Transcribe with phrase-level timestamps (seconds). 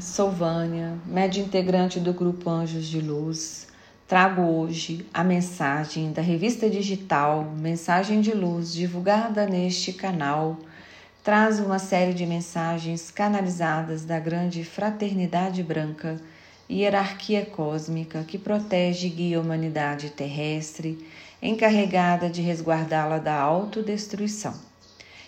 [0.00, 3.66] sou Vânia, média integrante do Grupo Anjos de Luz.
[4.06, 10.56] Trago hoje a mensagem da revista digital Mensagem de Luz, divulgada neste canal.
[11.24, 16.20] Traz uma série de mensagens canalizadas da grande fraternidade branca
[16.68, 21.04] e hierarquia cósmica que protege e guia a humanidade terrestre,
[21.42, 24.54] encarregada de resguardá-la da autodestruição.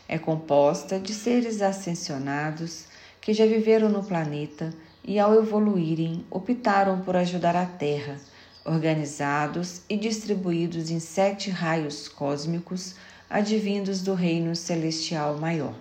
[0.08, 2.94] É composta de seres ascensionados
[3.26, 4.72] que já viveram no planeta
[5.02, 8.20] e, ao evoluírem, optaram por ajudar a Terra,
[8.64, 12.94] organizados e distribuídos em sete raios cósmicos
[13.28, 15.74] advindos do Reino Celestial Maior.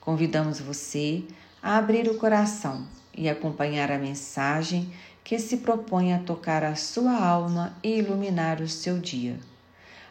[0.00, 1.24] Convidamos você
[1.62, 4.90] a abrir o coração e acompanhar a mensagem
[5.22, 9.38] que se propõe a tocar a sua alma e iluminar o seu dia.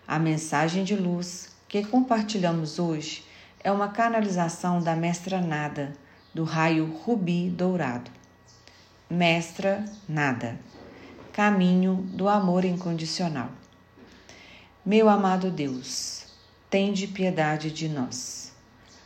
[0.08, 3.26] A mensagem de luz que compartilhamos hoje
[3.64, 8.10] é uma canalização da Mestra Nada do raio rubi dourado.
[9.10, 10.60] Mestra nada.
[11.32, 13.52] Caminho do amor incondicional.
[14.84, 16.26] Meu amado Deus,
[16.70, 18.52] tende piedade de nós.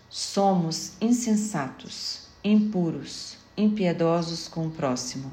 [0.09, 5.30] Somos insensatos, impuros, impiedosos com o próximo.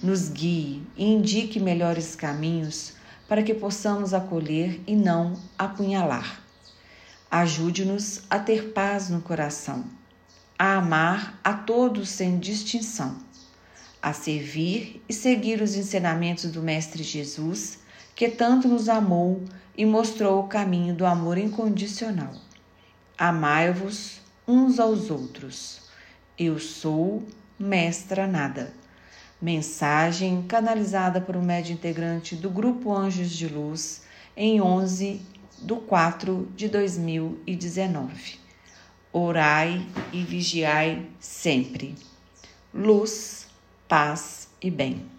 [0.00, 2.92] Nos guie e indique melhores caminhos
[3.28, 6.40] para que possamos acolher e não apunhalar.
[7.28, 9.84] Ajude-nos a ter paz no coração
[10.58, 13.16] a amar a todos sem distinção,
[14.00, 17.78] a servir e seguir os ensinamentos do Mestre Jesus,
[18.14, 19.44] que tanto nos amou
[19.76, 22.32] e mostrou o caminho do amor incondicional.
[23.18, 25.82] Amai-vos uns aos outros.
[26.38, 27.22] Eu sou
[27.58, 28.72] Mestra Nada.
[29.40, 34.02] Mensagem canalizada por um médio integrante do Grupo Anjos de Luz
[34.34, 35.20] em 11
[35.60, 38.45] de 4 de 2019
[39.16, 41.94] orai e vigiai sempre.
[42.74, 43.46] Luz,
[43.88, 45.15] paz e bem.